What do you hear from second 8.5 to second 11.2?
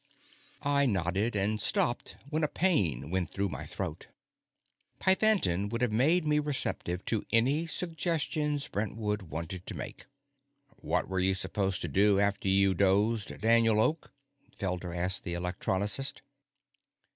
Brentwood wanted to make. "What were